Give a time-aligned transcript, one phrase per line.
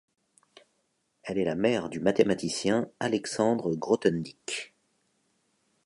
[1.21, 4.73] Elle est la mère du mathématicien Alexandre Grothendieck.